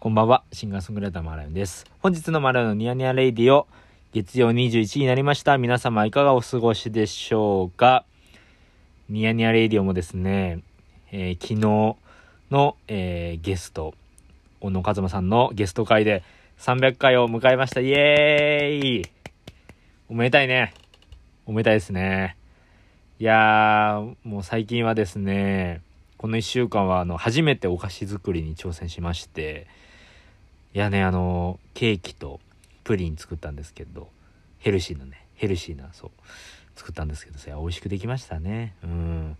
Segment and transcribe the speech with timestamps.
[0.00, 1.84] こんばんは、シンガーソングライターマーライオンです。
[1.98, 3.66] 本日のマーライオンのニヤニヤレイディオ、
[4.12, 5.58] 月曜21時になりました。
[5.58, 8.04] 皆様いかがお過ごしでしょうか？
[9.08, 10.60] ニヤニヤレイディオもですね、
[11.10, 11.96] えー昨日
[12.52, 13.92] の、えーゲスト、
[14.60, 16.22] 小野和馬さんのゲスト回で
[16.60, 17.80] 300回を迎えました。
[17.80, 19.10] イエーイ
[20.08, 20.74] おめでたいね。
[21.44, 22.36] おめでたいですね。
[23.18, 25.82] いやー、もう最近はですね、
[26.18, 29.66] この1週間はあの初めてお菓子作りに挑戦しまして、
[30.74, 32.40] いやね、あの、ケーキと
[32.84, 34.08] プリン作ったんですけど、
[34.58, 36.10] ヘルシーなね、ヘルシーな、そう、
[36.76, 38.74] 作ったんですけど、それ美味しくできましたね。
[38.82, 39.36] うん。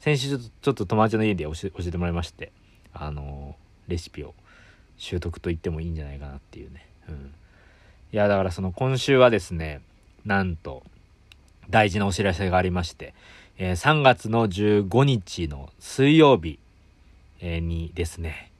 [0.00, 2.52] 先週ちょっと友達の家で教え教えてもらいまして、
[2.92, 3.56] あの、
[3.88, 4.34] レシピを
[4.96, 6.86] 習得と言ってもいいんじゃないかなっていうね。
[7.08, 7.34] うん。
[8.12, 9.80] いや、だからその今週はですね、
[10.24, 10.84] なんと、
[11.70, 13.14] 大事なお知らせがありまして、
[13.58, 16.58] えー3月の15日の水曜日、
[17.40, 18.51] えーにですね、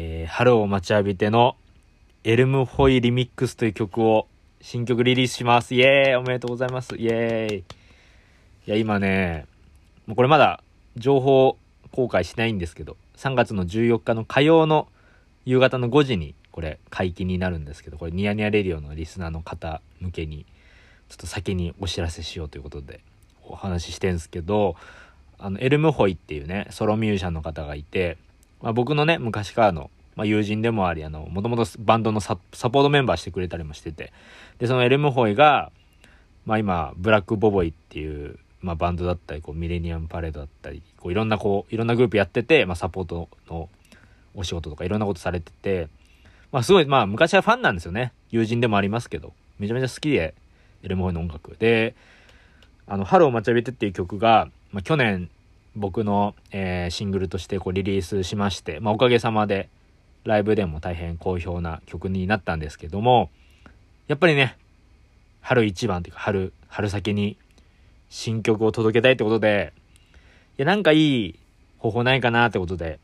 [0.00, 1.56] えー春を待ちわびての
[2.22, 4.28] エルムホイリミックスという曲を
[4.60, 5.74] 新曲リリースします。
[5.74, 6.94] イエーイおめでとうございます。
[6.94, 7.64] イエーイい
[8.66, 9.46] や、今ね、
[10.06, 10.62] もうこれまだ
[10.96, 11.56] 情報
[11.90, 14.86] 公開しないんですけど、3月の14日の火曜の
[15.44, 20.46] 夕方の5時にこれ解禁になるんですけど、これニヤニヤレディオのリスナーの方向けに、
[21.08, 23.00] ちょっと先にお知らせしようということで
[23.44, 24.76] お話ししてんですけど、
[25.40, 28.16] あの、エルムホイっていうね、ソロミュージシャンの方がいて、
[28.60, 34.12] まあ、僕のね、昔からの、まあ、友人でもあり、あの、もともとバンドのサポートメンバーしてくれたりもしてて、
[34.58, 35.70] で、そのエルムホイが、
[36.44, 43.68] まあ今、ブラックボボイっていう、まあバンドだったり、こう、ミレニアムパレードだったり、こう、いろんなこう、いろんなグループやってて、まあサポートの
[44.34, 45.88] お仕事とかいろんなことされてて、
[46.50, 48.12] まあすごい、まあ昔はファンなんですよね。
[48.30, 50.34] 友人でもありますけど、めちゃめちゃ好きで、
[50.82, 51.56] エルムホイの音楽。
[51.58, 51.94] で、
[52.86, 55.30] あの、春を待ちわびてっていう曲が、まあ去年、
[55.78, 59.68] 僕の、えーシングルとしてこうリリースしまして、まあおかげさまで、
[60.24, 63.30] ライブでも大変好評な曲になったんですけども、
[64.08, 64.56] やっぱりね、
[65.40, 67.38] 春一番っていうか春、春先に
[68.10, 69.72] 新曲を届けたいってことで、
[70.58, 71.38] いや、なんかいい
[71.78, 72.98] 方法ないかなってことで、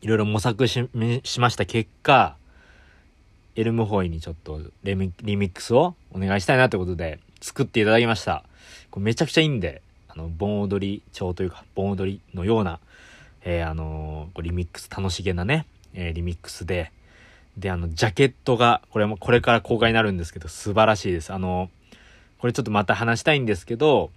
[0.00, 0.88] いろいろ模索し
[1.24, 2.36] しました結果、
[3.56, 8.44] エルムホイにちょっとレミリミックスをお願いしたいなってことで作っていただきました。
[8.90, 12.80] これめちゃくちゃいいんで、あの、盆踊り調というか、盆踊りのような、
[13.42, 16.92] えーあのーリミックス、楽しげなね、えーリミックスで、
[17.56, 21.32] で、あの、ジャケットが、これも、これから公開になるんですけど、素晴らしいです。
[21.32, 21.70] あの、
[22.38, 24.10] これちょっとまた話したいんですけど、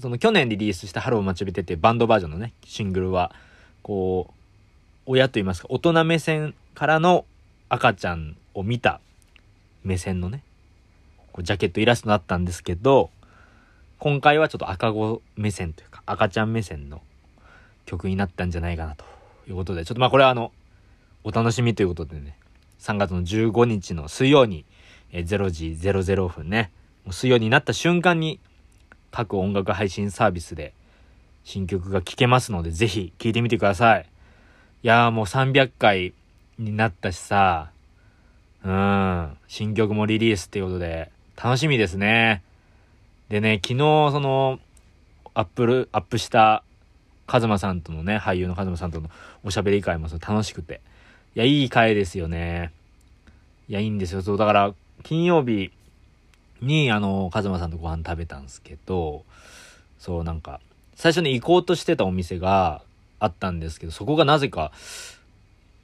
[0.00, 3.32] その去年リリースした春を待ちわびてってバンドバージョンのね、シングルは、
[3.82, 4.34] こう、
[5.06, 7.26] 親と言いますか、大人目線からの
[7.68, 9.00] 赤ちゃんを見た
[9.84, 10.42] 目線のね、
[11.32, 13.10] こうジャケットイラストになったんですけど、
[14.04, 17.00] 今回はちょっと赤子目線というか、赤ちゃん目線の
[17.86, 19.06] 曲になったんじゃないかなと
[19.48, 20.52] いうことで、ちょっとまあこれはあの、
[21.24, 22.36] お楽しみということでね、
[22.80, 24.66] 3月の15日の水曜に、
[25.10, 26.70] え0時00分ね、
[27.06, 28.40] もう水曜になった瞬間に、
[29.10, 30.74] 各音楽配信サービスで
[31.42, 34.06] 新曲が聴けますので、ぜひ聴いてみてください。
[34.82, 36.12] いやーもう300回
[36.58, 37.70] になったしさ、
[38.66, 41.10] うん、新曲もリリースっていうことで、
[41.42, 42.42] 楽しみですね。
[43.28, 43.78] でね、昨日
[44.12, 44.58] その、
[45.34, 46.62] アップル、アップした、
[47.26, 49.08] カズマさんとのね、俳優のカズマさんとの
[49.44, 50.80] おしゃべり会もそ楽しくて。
[51.34, 52.70] いや、いい回ですよね。
[53.68, 54.22] いや、いいんですよ。
[54.22, 55.72] そう、だから、金曜日
[56.60, 59.24] に、あの、カズマさんとご飯食べたんですけど、
[59.98, 60.60] そう、なんか、
[60.94, 62.82] 最初に行こうとしてたお店が
[63.18, 64.70] あったんですけど、そこがなぜか、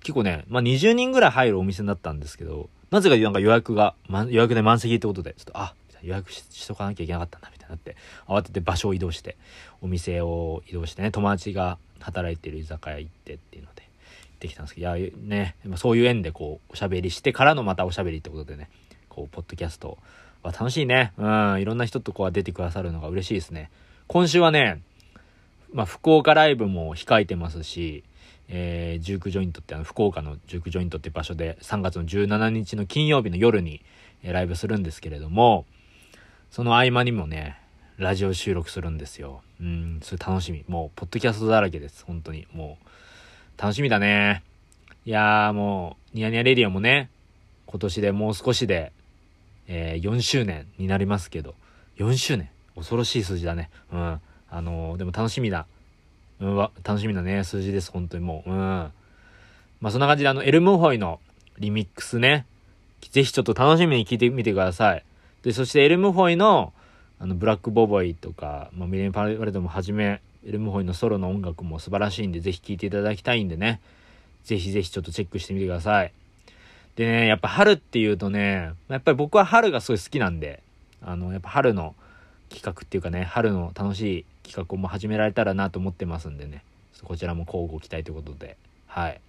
[0.01, 7.97] 結構ね、まあ、20人ぐらい入るお店だったんですけど、なぜかなんか予約が、ま、予約で満席ってことで、ちょっと、あ、予約しとかなきゃいけなかったんだ、みたいになって、
[8.27, 9.37] 慌てて場所を移動して、
[9.81, 18.69] お店を移動してね、友達が働いてる居酒屋行ってっていうので、行ってきたんですけど、いや、ね、そういう縁でこう、おしゃべりしてからのまたおしゃべりってことでね、
[19.09, 19.99] こう、ポッドキャスト
[20.43, 21.13] は楽しいね。
[21.19, 23.71] うん、いろんな人とこう出てくださるのが嬉しいですね。
[24.07, 24.81] 今週はね、
[25.73, 28.03] まあ、福岡ライブも控えてますし、
[28.49, 33.83] えー、ジュークジョイントってあの、福岡のジュークジョイントって場所で3月の17日の金曜日の夜に、
[34.23, 35.65] えーライブするんですけれども、
[36.51, 37.57] その合間にもね、
[37.97, 39.43] ラジオ収録するんですよ。
[39.61, 40.65] うん、それ楽しみ。
[40.67, 42.05] もう、ポッドキャストだらけです。
[42.05, 42.49] 本当に。
[42.53, 42.77] も
[43.59, 44.43] う、楽しみだね。
[45.07, 47.09] いやーもう、ニヤニヤレディオもね、
[47.67, 48.93] 今年でもう少しで、
[49.69, 51.55] えー4周年になりますけど、
[51.99, 53.71] 4周年恐ろしい数字だね。
[53.93, 54.21] うん。
[54.51, 55.67] あのーでも楽しみだ。
[56.41, 58.51] うん、わ楽しみだね、数字です、本当にもう。
[58.51, 58.57] うん。
[58.57, 58.93] ま
[59.85, 61.21] あそんな感じで、あの、エルムホイの
[61.59, 62.45] リミックスね、
[63.01, 65.05] ぜひちょっと楽しみに聞いてみてください。
[65.43, 66.73] で、そしてエルムホイの、
[67.19, 73.81] あの、ブラックボボイとか、まあ、ミレニパレードもはじめ、エルムホイのソロの音楽も素晴らしいんで、ぜひ聴いていただきたいんでね、
[74.45, 76.13] ぜひぜひちょっとチェックしてみてください。
[76.97, 80.63] でね、やっぱ春っていうとね、やっぱり僕は春がすごい好きなんで、
[81.03, 81.95] あの、やっぱ春の
[82.49, 86.65] 企画っていうかね、春の楽しい企画も始められたらなと思ってますんでね、
[87.05, 88.57] こちらも交互期待ということで、
[88.87, 89.21] はい。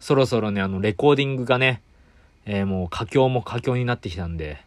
[0.00, 1.82] そろそろね、あの、レコーディングがね、
[2.46, 4.62] えー、もう佳境も佳境になってきたんで、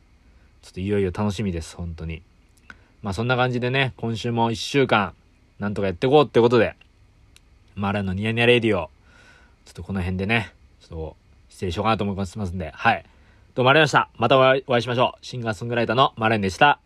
[0.61, 2.21] ちょっといよいよ楽しみです、本当に。
[3.01, 5.13] まあそんな感じでね、今週も1週間、
[5.59, 6.75] なんとかやっていこうってことで、
[7.75, 8.89] マーラのニヤニヤレディオ、
[9.65, 11.15] ちょっとこの辺でね、ちょっと
[11.49, 13.05] 失礼しようかなと思いますんで、はい。
[13.55, 14.09] どうもありがとうございました。
[14.17, 15.25] またお会いしましょう。
[15.25, 16.79] シンガーソングライターのマレンでした。